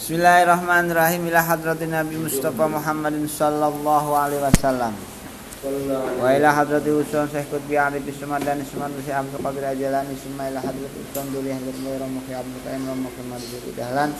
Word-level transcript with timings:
Bismillahirrahmanirrahim. 0.00 1.28
Ila 1.28 1.44
hadratin 1.44 1.92
Nabi 1.92 2.16
Mustafa 2.16 2.64
Muhammadin 2.64 3.28
sallallahu 3.28 4.16
alaihi 4.16 4.40
wasallam. 4.40 4.96
Wa 6.16 6.24
ila 6.40 6.56
hadrati 6.56 6.88
usul 6.88 7.28
Syekh 7.28 7.52
Qutbi 7.52 7.76
Arif 7.76 8.08
Ismad 8.08 8.40
dan 8.40 8.64
Ismad 8.64 8.96
Syekh 9.04 9.12
Abdul 9.12 9.44
Qadir 9.44 9.60
Ajalani 9.60 10.16
summa 10.16 10.48
ila 10.48 10.64
hadrati 10.64 11.04
usul 11.04 11.28
Duli 11.36 11.52
Mulai 11.52 12.00
Ramuki 12.00 12.32
Abdul 12.32 12.64
Qaim 12.64 12.80
Ramuki 12.88 13.22
Madhuri 13.28 13.76
Dahlan 13.76 14.10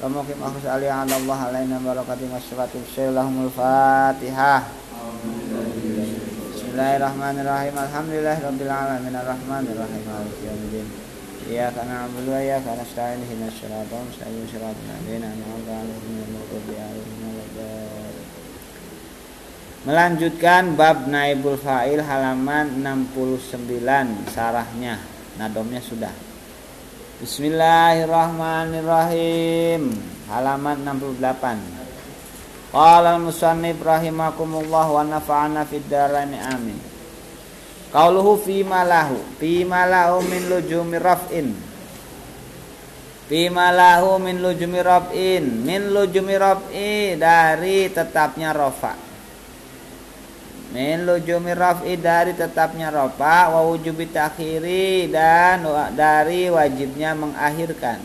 Ramuki 0.00 0.32
Mahfuz 0.40 0.64
Ali 0.64 0.88
ala 0.88 1.12
Allah 1.12 1.38
alaina 1.52 1.76
barakati 1.84 2.24
masyarakat 2.24 2.80
Syaikhul 2.88 3.52
Fatihah 3.52 4.72
Bismillahirrahmanirrahim. 6.48 7.76
Alhamdulillah 7.76 8.40
Rabbil 8.40 8.72
Alamin. 8.72 9.12
Ar-Rahmanirrahim. 9.20 10.00
Maliki 10.00 10.48
Yawmiddin 10.48 10.88
Wa 11.40 12.36
iyyaka 12.44 12.76
nasta'in 12.76 13.24
ihdinas 13.24 13.56
siratal 13.56 14.04
mustaqim 14.04 14.44
siratal 14.44 14.84
ladzina 14.84 15.32
an'amta 15.32 15.72
'alaihim 15.72 16.20
ghairil 16.20 16.36
maghdubi 16.36 16.76
'alaihim 16.76 17.24
waladdallin 17.24 18.28
Melanjutkan 19.80 20.76
bab 20.76 21.08
naibul 21.08 21.56
fa'il 21.56 22.04
halaman 22.04 22.84
69 22.84 24.28
sarahnya. 24.28 25.00
Nadomnya 25.40 25.80
sudah. 25.80 26.12
Bismillahirrahmanirrahim. 27.24 29.88
Halaman 30.28 30.84
68 30.84 31.80
Qala 32.70 33.18
al-musannif 33.18 33.82
rahimakumullah 33.82 34.86
wa 34.86 35.02
nafa'ana 35.02 35.66
fid 35.66 35.90
amin 35.90 36.78
Qauluhu 37.90 38.38
fi 38.38 38.62
malahu 38.62 39.18
fi 39.42 39.66
malahu 39.66 40.22
min 40.22 40.46
lujumi 40.46 40.94
raf'in. 41.02 41.50
Fi 43.26 43.50
malahu 43.50 44.22
min 44.22 44.38
lujumi 44.38 44.78
raf'in 44.78 45.66
min 45.66 45.90
lujumi 45.90 46.38
raf'i 46.38 47.18
dari 47.18 47.90
tetapnya 47.90 48.54
rofa 48.54 48.94
min 50.70 51.02
lujumi 51.02 51.50
raf'i 51.50 51.98
dari 51.98 52.30
tetapnya 52.30 52.94
rofa 52.94 53.50
wa 53.50 53.66
wujubi 53.66 54.06
takhiri 54.06 55.10
dan 55.10 55.66
dari 55.98 56.46
wajibnya 56.46 57.18
mengakhirkan. 57.18 57.98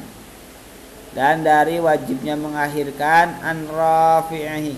Dan 1.14 1.45
dari 1.45 1.80
wajibnya 1.80 2.36
mengakhirkan 2.36 3.39
an 3.45 3.70
rafi'ihi. 3.70 4.75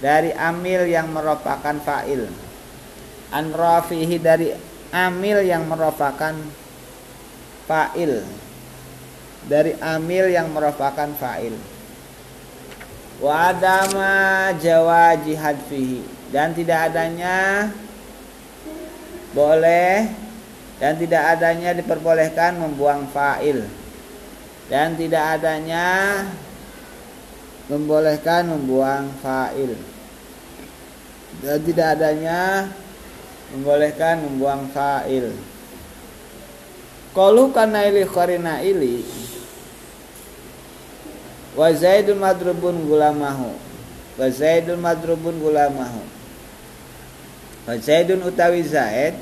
Dari 0.00 0.32
amil 0.32 0.88
yang 0.88 1.12
merupakan 1.12 1.76
fa'il 1.84 2.43
an 3.34 3.50
rafihi 3.50 4.22
dari 4.22 4.54
amil 4.94 5.42
yang 5.42 5.66
merupakan 5.66 6.38
fa'il. 7.66 8.22
Dari 9.50 9.74
amil 9.82 10.30
yang 10.30 10.54
merupakan 10.54 11.10
fa'il. 11.18 11.58
Wa 13.18 13.50
adama 13.50 14.54
jawaji 14.54 15.34
hadfihi. 15.34 16.00
Dan 16.30 16.54
tidak 16.54 16.94
adanya 16.94 17.70
boleh 19.34 20.10
dan 20.78 20.98
tidak 20.98 21.38
adanya 21.38 21.70
diperbolehkan 21.74 22.58
membuang 22.58 23.10
fa'il. 23.10 23.66
Dan 24.70 24.94
tidak 24.94 25.38
adanya 25.38 26.22
membolehkan 27.66 28.50
membuang 28.50 29.10
fa'il. 29.22 29.74
Dan 31.42 31.58
tidak 31.66 31.98
adanya 31.98 32.70
membolehkan 33.54 34.26
membuang 34.26 34.66
fa'il 34.74 35.30
Qalu 37.14 37.54
kana 37.54 37.86
ili 37.86 38.02
qarina 38.10 38.58
ili. 38.58 39.06
Wa 41.54 41.70
zaidun 41.70 42.18
madrubun 42.18 42.90
gulamahu. 42.90 43.54
Wa 44.18 44.26
zaidun 44.34 44.82
madrubun 44.82 45.38
gulamahu. 45.38 46.02
Wa 47.70 47.78
zaidun 47.78 48.18
utawi 48.18 48.66
zaid. 48.66 49.14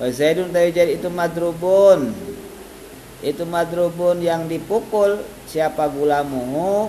Wa 0.00 0.08
zaidun 0.08 0.48
utawi 0.48 0.72
zaid 0.72 0.96
itu 0.96 1.12
madrubun. 1.12 2.16
Itu 3.20 3.44
madrubun 3.44 4.24
yang 4.24 4.48
dipukul 4.48 5.20
siapa 5.44 5.84
gulamuhu 5.92 6.88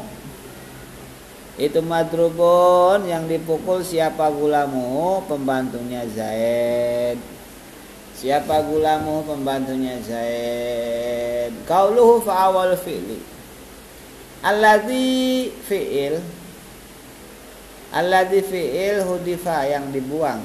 itu 1.61 1.77
madrubun 1.85 3.05
yang 3.05 3.29
dipukul 3.29 3.85
siapa 3.85 4.33
gulamu? 4.33 5.21
Pembantunya 5.29 6.01
Zaid. 6.09 7.21
Siapa 8.17 8.65
gulamu? 8.65 9.21
Pembantunya 9.29 10.01
Zaid. 10.01 11.53
Qauluhu 11.69 12.25
fa 12.25 12.49
awal 12.49 12.73
fi'li. 12.73 13.21
Alladzi 14.41 15.53
fi'il. 15.69 16.17
Alladzi 17.93 18.41
fi'il 18.41 19.05
hudifa 19.05 19.61
yang 19.69 19.93
dibuang. 19.93 20.41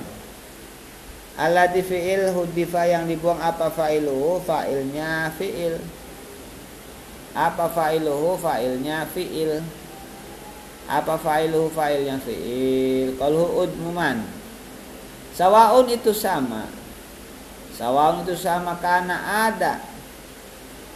Alladzi 1.41 1.81
fi'il 1.81 2.29
hudifa 2.29 2.85
yang 2.85 3.09
dibuang 3.09 3.41
apa 3.41 3.73
fa'iluhu? 3.73 4.45
Fa'ilnya 4.45 5.33
fi'il. 5.33 5.81
Apa 7.33 7.73
fa'iluhu? 7.73 8.37
Fa'ilnya 8.37 9.09
fi'il 9.09 9.65
apa 10.87 11.19
fa'iluhu 11.19 11.75
fa'ilnya 11.75 12.23
fi'il? 12.23 13.19
Kalau 13.19 13.67
udmuman 13.67 14.23
sawaun 15.35 15.91
itu 15.91 16.15
sama. 16.15 16.71
Sawaun 17.75 18.25
itu 18.25 18.39
sama 18.39 18.79
karena 18.79 19.47
ada. 19.51 19.83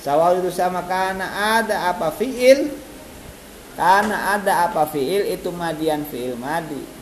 Sawaun 0.00 0.41
itu 0.41 0.55
sama 0.55 0.87
karena 0.87 1.59
ada 1.61 1.93
apa 1.93 2.15
fi'il? 2.15 2.71
Karena 3.75 4.39
ada 4.39 4.71
apa 4.71 4.87
fi'il? 4.89 5.29
Itu 5.34 5.50
madian 5.53 6.06
fi'il 6.06 6.39
madi. 6.39 7.00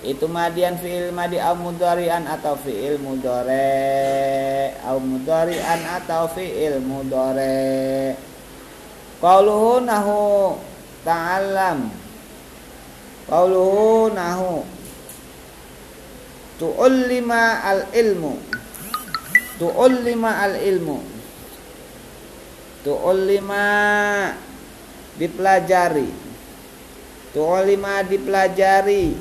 Itu 0.00 0.32
madian 0.32 0.80
fi'il 0.80 1.12
madi 1.12 1.36
au 1.36 1.52
mudari'an 1.60 2.24
atau 2.24 2.56
fi'il 2.56 2.96
mudore 2.96 4.72
au 4.88 4.96
mudari'an 4.96 5.80
atau 6.00 6.24
fi'il 6.32 6.80
mudore 6.80 8.16
qauluhu 9.20 9.84
nahu 9.84 10.56
ta'allam 11.04 11.92
Qauluhu 13.30 14.10
nahu. 14.10 14.66
Tu'ullima 16.58 17.62
al-ilmu. 17.62 18.34
Tu'ullima 19.62 20.30
al-ilmu. 20.50 20.98
Tu'ullima 22.82 23.64
Dipelajari. 25.14 26.10
Tu'ullima 27.30 28.02
dipelajari 28.02 29.14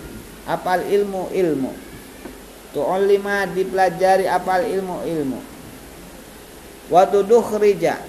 Apal 0.50 0.90
ilmu 0.90 1.30
ilmu. 1.30 1.72
Tu'ullima 2.74 3.46
dipelajari 3.46 4.25
apal 4.25 4.66
ilmu 4.66 5.06
ilmu. 5.06 5.40
Watuduh 6.90 7.62
rija 7.62 8.02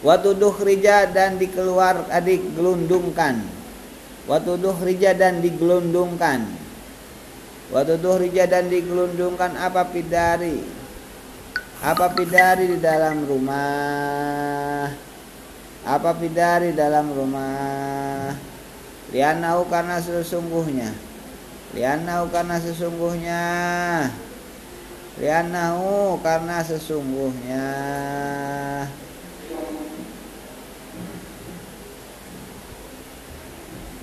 Watuduh 0.00 0.56
rija 0.64 1.04
dan 1.12 1.36
dikeluar 1.36 2.08
digelundungkan 2.24 3.59
Watuduh 4.30 4.78
rija 4.86 5.10
dan 5.10 5.42
digelundungkan. 5.42 6.46
Watuduh 7.74 8.22
rija 8.22 8.46
dan 8.46 8.70
digelundungkan 8.70 9.58
apa 9.58 9.90
pidari? 9.90 10.62
Apa 11.82 12.14
pidari 12.14 12.70
di 12.70 12.78
dalam 12.78 13.26
rumah? 13.26 14.86
Apa 15.82 16.14
pidari 16.14 16.70
dalam 16.70 17.10
rumah? 17.10 18.38
Lianahu 19.10 19.66
karena 19.66 19.98
sesungguhnya. 19.98 20.94
Lianahu 21.74 22.30
karena 22.30 22.62
sesungguhnya. 22.62 23.42
Lianahu 25.18 26.22
karena 26.22 26.62
sesungguhnya 26.62 27.66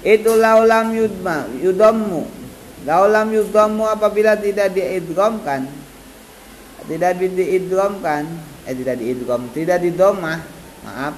itu 0.07 0.31
laulam 0.39 0.95
yudma 0.95 1.51
yudammu 1.59 2.23
laulam 2.87 3.27
yudammu 3.35 3.83
apabila 3.91 4.39
tidak 4.39 4.71
diidghamkan 4.71 5.67
tidak 6.87 7.19
diidghamkan 7.19 8.23
eh 8.63 8.75
tidak 8.75 8.95
diidgham 9.03 9.41
tidak 9.51 9.83
didomah 9.83 10.39
maaf. 10.87 11.15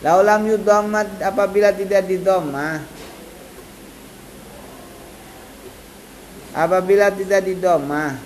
Laulam 0.00 0.48
yudammat 0.48 1.20
apabila 1.20 1.76
tidak 1.76 2.08
didomah 2.08 2.80
apabila 6.56 7.12
tidak 7.12 7.44
didomah 7.44 8.16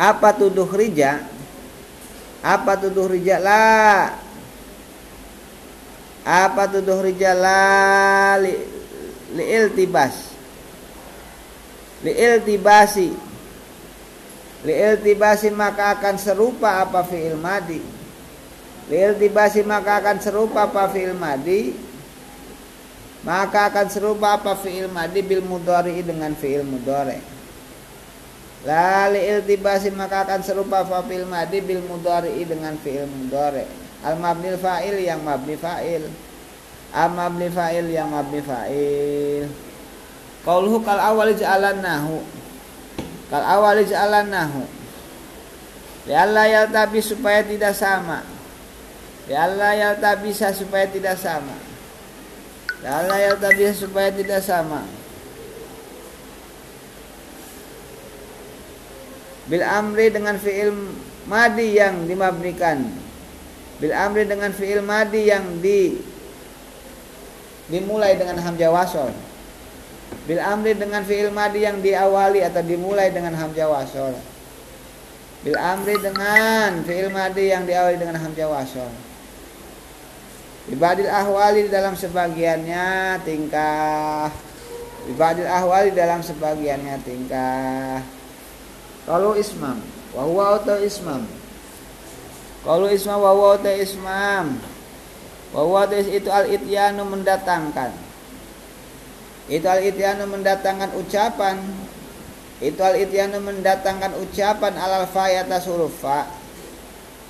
apa 0.00 0.28
tuduh 0.34 0.66
rija 0.72 1.31
apa 2.42 2.72
tuduh 2.74 3.06
rijala 3.06 4.10
apa 6.26 6.62
tuduh 6.70 7.02
rijala 7.02 8.38
li, 8.42 8.54
li 9.38 9.44
iltibas 9.46 10.34
liiltibasi 12.02 13.14
liiltibasi 14.66 15.50
maka 15.54 15.98
akan 15.98 16.18
serupa 16.18 16.82
apa 16.82 17.02
fi'il 17.06 17.38
madi. 17.38 17.82
Liiltibasi 18.90 19.62
maka 19.66 20.02
akan 20.02 20.18
serupa 20.18 20.66
apa 20.66 20.90
fi'il 20.90 21.14
madi. 21.14 21.74
Maka 23.22 23.70
akan 23.70 23.86
serupa 23.86 24.34
apa 24.38 24.58
fi'il 24.58 24.90
madi 24.90 25.22
bil 25.22 25.42
mudhari 25.46 26.02
dengan 26.02 26.34
fi'il 26.34 26.66
mudhari 26.66 27.41
la 28.62 29.10
liiltibasi 29.10 29.90
maka 29.90 30.22
akan 30.22 30.40
serupa 30.46 30.86
fi'il 30.86 31.26
madi 31.26 31.58
bil 31.58 31.82
mudhari 31.82 32.46
dengan 32.46 32.78
fi'il 32.78 33.10
mudhari. 33.10 33.66
Al 34.02 34.18
mabnil 34.18 34.58
fa'il 34.58 35.02
yang 35.02 35.22
mabni 35.22 35.58
fa'il. 35.58 36.06
Al 36.94 37.10
mabni 37.10 37.50
fa'il 37.50 37.86
yang 37.90 38.10
mabni 38.14 38.38
fa'il. 38.38 39.50
Qauluhu 40.46 40.82
kal 40.82 40.98
awali 40.98 41.34
nahu. 41.82 42.18
Kal 43.30 43.42
awali 43.42 43.82
nahu. 44.30 44.62
Ya 46.06 46.26
Allah 46.26 46.46
yaltabi 46.50 46.98
supaya 46.98 47.46
tidak 47.46 47.78
sama. 47.78 48.26
Ya 49.30 49.46
Allah 49.46 49.74
yaltabisa 49.78 50.50
supaya 50.50 50.90
tidak 50.90 51.14
sama. 51.14 51.54
Ya 52.82 53.06
Allah 53.06 53.18
yaltabisa 53.30 53.86
supaya 53.86 54.10
tidak 54.10 54.42
sama 54.42 54.82
Bil 59.50 59.64
amri 59.66 60.06
dengan 60.14 60.38
fi'il 60.38 60.70
madi 61.26 61.74
yang 61.74 62.06
dimabnikan. 62.06 62.86
Bil 63.82 63.90
amri 63.90 64.22
dengan 64.22 64.54
fi'il 64.54 64.78
madi 64.78 65.26
yang 65.26 65.58
di 65.58 65.98
dimulai 67.66 68.14
dengan 68.14 68.38
hamzah 68.38 68.70
wasol. 68.70 69.10
Bil 70.30 70.38
amri 70.38 70.78
dengan 70.78 71.02
fi'il 71.02 71.34
madi 71.34 71.66
yang 71.66 71.82
diawali 71.82 72.46
atau 72.46 72.62
dimulai 72.62 73.10
dengan 73.10 73.34
hamzah 73.34 73.66
wasol. 73.66 74.14
Bil 75.42 75.58
amri 75.58 75.98
dengan 75.98 76.86
fi'il 76.86 77.10
madi 77.10 77.50
yang 77.50 77.66
diawali 77.66 77.98
dengan 77.98 78.22
hamzah 78.22 78.46
wasol. 78.46 78.92
Ibadil 80.70 81.10
ahwali 81.10 81.66
dalam 81.66 81.98
sebagiannya 81.98 83.18
tingkah. 83.26 84.30
Ibadil 85.10 85.50
ahwali 85.50 85.90
dalam 85.90 86.22
sebagiannya 86.22 86.94
tingkah 87.02 88.21
Kalau 89.04 89.34
ismam 89.34 89.82
Wahuwa 90.12 90.60
atau 90.60 90.76
ismam? 90.76 91.24
Kalau 92.62 92.86
ismam 92.92 93.16
wahuwa 93.16 93.56
atau 93.56 93.72
ismam? 93.72 94.60
Wahuwa 95.56 95.88
itu 95.88 96.28
al-ityanu 96.28 97.02
mendatangkan. 97.08 97.96
Itu 99.48 99.66
al 99.66 99.82
ityanu 99.82 100.28
mendatangkan 100.28 100.96
ucapan. 101.00 101.58
Itu 102.60 102.80
al 102.84 103.00
ityanu 103.00 103.40
mendatangkan 103.40 104.20
ucapan 104.20 104.72
alal 104.76 105.08
fa 105.08 105.32
atas 105.32 105.64
huruf 105.66 105.96
fa. 105.96 106.28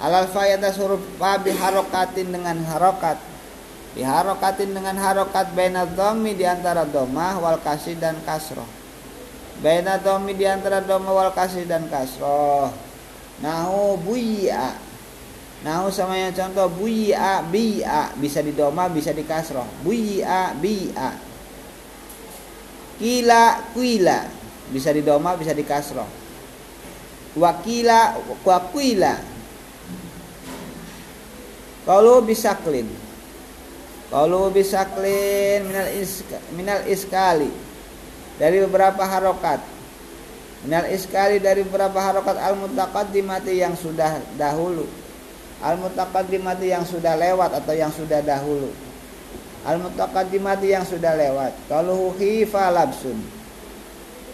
Alal 0.02 0.26
fa 0.28 0.44
atas 0.44 0.76
huruf 0.82 1.00
fa 1.16 1.38
biharokatin 1.38 2.34
dengan 2.34 2.58
harokat. 2.66 3.16
Biharokatin 3.94 4.74
dengan 4.74 4.98
harokat 4.98 5.54
baina 5.54 5.86
dhammi 5.86 6.34
di 6.34 6.44
antara 6.44 6.82
dhammah 6.82 7.38
wal 7.38 7.60
kasih 7.62 7.94
dan 7.96 8.18
kasroh 8.26 8.81
baina 9.60 10.00
dhammi 10.00 10.32
di 10.32 10.48
antara 10.48 10.80
dhammah 10.80 11.12
wal 11.12 11.32
kasih 11.34 11.68
dan 11.68 11.90
kasroh. 11.92 12.72
Nahu 13.42 13.98
buya 14.00 14.72
nahu 15.66 15.90
sama 15.90 16.16
yang 16.16 16.32
contoh 16.32 16.70
buya 16.70 17.42
bi'a. 17.44 18.16
Bisa 18.16 18.40
di 18.40 18.56
doma 18.56 18.88
bisa 18.88 19.12
di 19.12 19.26
kasroh. 19.26 19.66
Buya 19.84 20.56
bi'a. 20.56 21.10
Kila 23.02 23.74
kuila. 23.76 24.18
Bisa 24.72 24.94
di 24.94 25.02
doma 25.04 25.36
bisa 25.36 25.52
di 25.52 25.66
kasroh. 25.66 26.08
Wakila 27.32 28.16
wakuila 28.44 29.32
kalau 31.82 32.22
bisa 32.22 32.54
clean. 32.62 32.86
Kalau 34.12 34.52
bisa 34.52 34.84
clean 34.92 35.64
minal 35.66 35.88
iska, 35.96 36.38
minal 36.52 36.80
iskali 36.84 37.71
dari 38.36 38.62
beberapa 38.64 39.02
harokat. 39.04 39.60
Minal 40.62 40.94
iskali 40.94 41.42
dari 41.42 41.66
beberapa 41.66 41.98
harokat 41.98 42.38
al 42.38 42.54
mutaqaddimati 42.54 43.58
yang 43.58 43.74
sudah 43.74 44.22
dahulu. 44.38 44.86
Al 45.58 45.74
mutaqaddimati 45.78 46.70
yang 46.70 46.86
sudah 46.86 47.18
lewat 47.18 47.50
atau 47.58 47.74
yang 47.74 47.90
sudah 47.90 48.22
dahulu. 48.22 48.70
Al 49.66 49.82
mutaqaddimati 49.82 50.70
yang 50.70 50.86
sudah 50.86 51.18
lewat. 51.18 51.52
Kalau 51.66 52.14
khifa 52.14 52.70
labsun. 52.70 53.18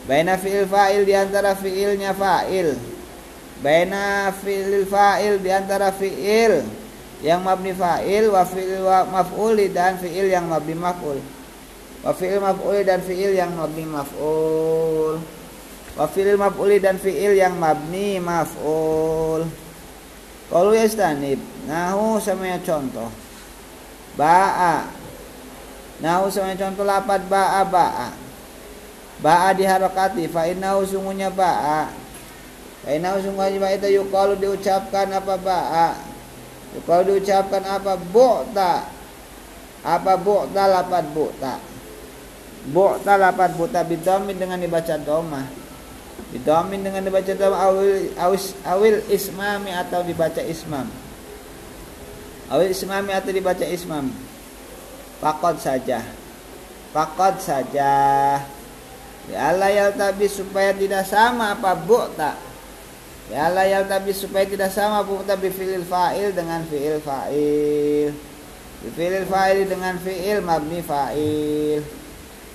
Baina 0.08 0.40
fi'il 0.40 0.64
fa'il 0.64 1.04
di 1.04 1.12
antara 1.12 1.52
fi'ilnya 1.56 2.16
fa'il. 2.16 2.76
Baina 3.60 4.32
fi'il 4.32 4.88
fa'il 4.88 5.40
di 5.40 5.52
antara 5.52 5.92
fi'il 5.92 6.64
yang 7.24 7.42
mabni 7.42 7.74
fa'il 7.74 8.30
wa 8.30 8.44
fi'il 8.46 8.84
maf'uli 9.10 9.68
dan 9.72 9.98
fi'il 9.98 10.30
yang 10.30 10.46
mabni 10.46 10.76
maf'ul 10.78 11.18
wa 12.02 12.12
fi'il 12.14 12.38
maf'uli 12.38 12.86
dan 12.86 13.02
fi'il 13.02 13.34
yang 13.34 13.50
mabni 13.58 13.84
maf'ul. 13.86 15.18
Wa 15.98 16.06
fi'il 16.06 16.38
maf'uli 16.38 16.78
dan 16.78 16.96
fi'il 16.98 17.34
yang 17.34 17.58
mabni 17.58 18.22
maf'ul. 18.22 19.42
Kalau 20.48 20.72
yastanib 20.72 21.42
nahu 21.66 22.22
sama 22.22 22.54
contoh. 22.62 23.10
Ba'a. 24.14 24.88
Nah 25.98 26.22
usahanya 26.22 26.70
contoh 26.70 26.86
lapat 26.86 27.26
ba'a 27.26 27.66
ba'a. 27.66 28.08
Ba'a 29.18 29.50
diharokati 29.52 30.30
fa 30.30 30.46
sungguhnya 30.86 31.28
ba'a. 31.34 31.90
Fa 32.86 32.90
sungguhnya 33.18 33.58
ba'a 33.58 33.74
itu 33.74 33.98
yukalu 33.98 34.38
diucapkan 34.38 35.10
apa 35.10 35.34
ba'a. 35.34 35.88
Yukalu 36.78 37.18
diucapkan 37.18 37.66
apa 37.66 37.98
bu'ta. 37.98 38.86
Apa 39.82 40.14
bu'ta 40.16 40.62
lapat 40.70 41.04
bu'ta 41.10 41.77
Bu'ta 42.68 43.16
lapat 43.16 43.56
bu'ta 43.56 43.80
bidomin 43.80 44.36
dengan 44.36 44.60
dibaca 44.60 45.00
domah. 45.00 45.48
Bidomin 46.28 46.84
dengan 46.84 47.00
dibaca 47.00 47.32
domah 47.32 47.58
awil, 47.64 48.12
awil, 48.20 48.40
awil 48.68 48.96
ismami 49.08 49.72
atau 49.72 50.04
dibaca 50.04 50.44
ismam. 50.44 50.84
Awil 52.52 52.76
ismami 52.76 53.16
atau 53.16 53.32
dibaca 53.32 53.64
ismam. 53.64 54.12
Fakot 55.24 55.56
saja. 55.64 56.04
Fakot 56.92 57.40
saja. 57.40 57.92
Ya 59.28 59.40
Allah 59.52 59.68
ya 59.72 59.86
tapi 59.92 60.28
supaya 60.28 60.72
tidak 60.72 61.04
sama 61.04 61.52
apa 61.52 61.76
tak 62.16 62.36
Ya 63.28 63.44
Allah 63.52 63.68
ya 63.68 63.84
tapi 63.84 64.16
supaya 64.16 64.48
tidak 64.48 64.72
sama 64.72 65.04
tapi 65.04 65.52
fi'il 65.52 65.84
fa'il 65.84 66.32
dengan 66.32 66.64
fi'il 66.64 66.96
fa'il. 67.00 68.12
Fi'il 68.96 69.24
fa'il 69.28 69.68
dengan 69.68 70.00
fi'il 70.00 70.40
mabni 70.40 70.80
fa'il 70.80 71.97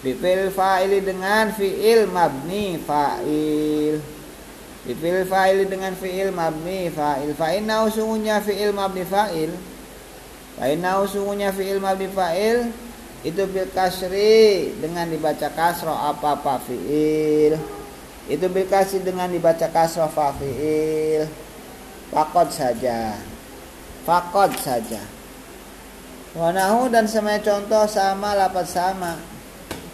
Fi'il 0.03 0.51
fa'il 0.51 0.99
dengan 0.99 1.55
fi'il 1.55 2.03
mabni 2.11 2.75
fa'il. 2.75 4.03
Fi'il 4.83 5.23
fa'il 5.23 5.63
dengan 5.63 5.95
fi'il 5.95 6.27
mabni 6.27 6.91
fa'il. 6.91 7.31
Fa'inau 7.31 7.87
sungguhnya 7.87 8.43
fi'il 8.43 8.75
mabni 8.75 9.07
fa'il. 9.07 9.55
Fa'innahu 10.59 11.07
sungguhnya 11.07 11.55
fi'il 11.55 11.79
mabni 11.79 12.11
fa'il. 12.11 12.75
Itu 13.23 13.47
bil 13.47 13.71
kasri 13.71 14.75
dengan 14.83 15.07
dibaca 15.07 15.47
kasroh 15.55 15.95
apa 15.95 16.35
apa 16.35 16.59
fi'il. 16.67 17.55
Itu 18.27 18.51
bil 18.51 18.67
kasri 18.67 18.99
dengan 19.07 19.31
dibaca 19.31 19.71
kasroh 19.71 20.11
fa 20.11 20.35
fi'il. 20.35 21.31
Fakot 22.11 22.51
saja. 22.51 23.15
Fakot 24.03 24.51
saja. 24.59 24.99
Wanahu 26.35 26.91
dan 26.91 27.07
semuanya 27.07 27.39
contoh 27.39 27.87
sama 27.87 28.35
lapat 28.35 28.67
sama 28.67 29.32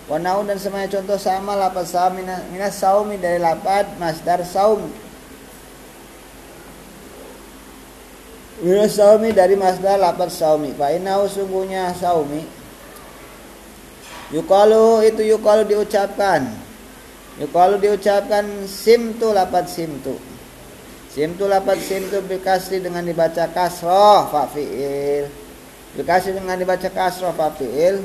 wanahu 0.09 0.43
dan 0.49 0.57
semuanya 0.57 0.89
contoh 0.99 1.21
sama 1.21 1.53
lapat 1.53 1.85
sama 1.85 2.17
minas 2.49 2.75
saumi 2.75 3.15
dari 3.21 3.37
lapat 3.37 3.85
masdar 4.01 4.41
saum 4.41 4.89
Mina 8.59 8.91
saumi 8.91 9.31
dari 9.31 9.55
masdar 9.55 9.95
lapat 9.95 10.27
saumi. 10.35 10.75
Fa 10.75 10.91
innahu 10.91 11.31
sungguhnya 11.31 11.95
saumi. 11.95 12.43
Yukalu 14.35 15.07
itu 15.07 15.23
yukalu 15.23 15.63
diucapkan. 15.63 16.43
Yukalu 17.39 17.79
diucapkan 17.79 18.67
simtu 18.67 19.31
lapat 19.31 19.71
simtu. 19.71 20.19
Simtu 21.07 21.47
lapat 21.47 21.79
simtu 21.79 22.19
bikasri 22.19 22.83
dengan 22.83 23.07
dibaca 23.07 23.47
kasroh 23.47 24.27
fa 24.27 24.51
fi'il. 24.51 25.31
Dengan 25.95 26.59
dibaca 26.59 26.91
kasroh 26.91 27.31
fa 27.31 27.55
fi'il. 27.55 28.03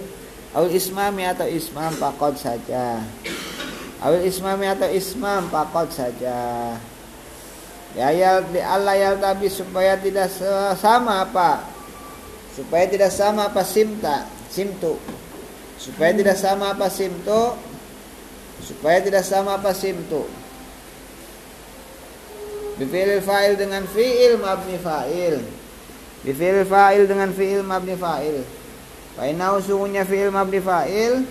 Awil 0.54 0.78
ismami 0.78 1.26
atau 1.26 1.46
ismam 1.50 1.90
pakot 1.98 2.38
saja. 2.38 3.02
Awil 3.98 4.30
ismami 4.30 4.70
atau 4.70 4.86
ismam 4.86 5.50
pakot 5.50 5.90
saja. 5.90 6.38
Ya 7.94 8.08
ya 8.10 8.42
Allah 8.66 8.94
ya 8.94 9.10
tapi 9.18 9.50
supaya 9.50 9.98
tidak 9.98 10.30
sama 10.78 11.26
apa? 11.26 11.66
Supaya 12.54 12.86
tidak 12.86 13.10
sama 13.10 13.50
apa 13.50 13.66
simta, 13.66 14.30
simtu. 14.46 14.94
Supaya 15.78 16.14
tidak 16.14 16.38
sama 16.38 16.70
apa 16.70 16.86
simtu? 16.86 17.58
supaya 18.64 19.02
tidak 19.04 19.24
sama 19.26 19.60
pasimtu 19.60 20.24
Bifil 22.74 23.22
fa'il 23.22 23.54
dengan 23.54 23.86
fi'il 23.86 24.34
mabni 24.40 24.80
fa'il 24.80 25.38
Bifil 26.26 26.66
fa'il 26.66 27.06
dengan 27.06 27.30
fi'il 27.30 27.62
mabni 27.62 27.94
fa'il 27.94 28.42
Fainau 29.14 29.62
sungguhnya 29.62 30.02
fi'il 30.02 30.30
mabni 30.30 30.58
fa'il. 30.58 31.22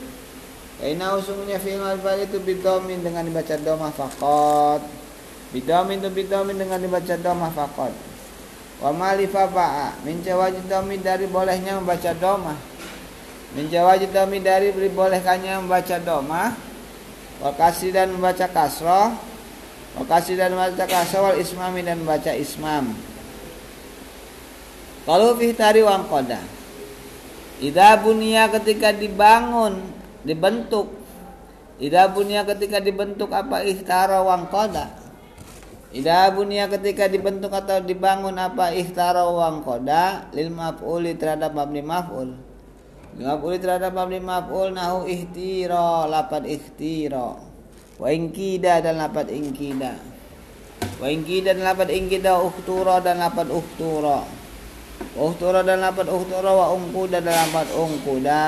Fainau 0.80 1.20
sungguhnya 1.20 1.60
fi'il 1.60 1.80
mabni 1.80 2.02
fa'il 2.02 2.22
itu 2.28 2.40
bidomin 2.40 3.04
dengan 3.04 3.28
dibaca 3.28 3.56
domah 3.60 3.92
fakot 3.92 4.82
Bidomin 5.54 6.02
itu 6.02 6.10
bidomin 6.10 6.58
dengan 6.58 6.80
dibaca 6.82 7.16
domah 7.20 7.52
fakot 7.54 7.94
Wa 8.82 8.92
malifa 8.92 9.48
wajib 9.54 10.63
domin 10.68 11.00
dari 11.00 11.24
bolehnya 11.30 11.80
membaca 11.80 12.12
domah. 12.18 12.58
Min 13.56 13.70
wajib 13.70 14.12
domin 14.12 14.44
dari 14.44 14.75
bolehkannya 14.75 15.63
membaca 15.63 15.96
domah. 16.04 16.52
Wa 17.40 17.52
kasih 17.56 17.96
dan 17.96 18.12
membaca 18.12 18.44
kasroh 18.52 19.13
Wakasi 19.94 20.34
dan 20.34 20.58
baca 20.58 20.90
kasawal 20.90 21.38
ismami 21.38 21.86
dan 21.86 22.02
baca 22.02 22.34
ismam. 22.34 22.98
Kalau 25.06 25.38
fihtari 25.38 25.86
wangkoda. 25.86 26.42
Ida 27.62 28.00
bunia 28.02 28.50
ketika 28.50 28.90
dibangun, 28.96 29.78
dibentuk. 30.26 30.90
Ida 31.78 32.10
bunia 32.10 32.48
ketika 32.48 32.82
dibentuk 32.82 33.30
apa 33.30 33.62
ihtara 33.62 34.24
wangkoda. 34.26 34.94
Ida 35.94 36.34
bunia 36.34 36.66
ketika 36.72 37.06
dibentuk 37.06 37.54
atau 37.54 37.78
dibangun 37.84 38.34
apa 38.42 38.74
ihtara 38.74 39.30
wangkoda 39.30 40.34
lil 40.34 40.50
maf'uli 40.50 41.14
terhadap 41.14 41.54
mabni 41.54 41.86
maf'ul. 41.86 42.34
Lil 43.14 43.26
maf'uli 43.30 43.58
terhadap 43.62 43.94
mabni 43.94 44.18
maf'ul 44.18 44.74
nahu 44.74 45.06
ihtira 45.06 46.10
lapan 46.10 46.50
ihtira 46.50 47.54
wa 47.98 48.10
ingkida 48.10 48.82
dan 48.82 48.98
lapat 48.98 49.30
ingkida 49.30 49.96
wa 50.98 51.08
ingkida 51.08 51.54
dan 51.54 51.64
lapat 51.64 51.94
ingkida 51.94 52.42
uhtura 52.42 53.00
dan 53.00 53.22
lapat 53.22 53.48
uhtura 53.54 54.26
uhtura 55.14 55.62
dan 55.62 55.82
lapat 55.82 56.10
uhtura 56.10 56.52
wa 56.52 56.74
ungkuda 56.74 57.22
dan 57.22 57.36
lapat 57.48 57.68
ungkuda. 57.74 58.44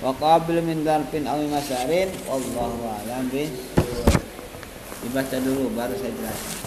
Wa 0.00 0.12
qabil 0.16 0.64
min 0.64 0.84
darfin 0.84 1.28
awi 1.28 1.48
masarin. 1.48 2.08
Wallahu 2.24 2.84
a'lam 2.84 3.28
dibaca 5.00 5.36
dulu 5.40 5.72
baru 5.72 5.96
saya 5.96 6.12
jelaskan 6.12 6.59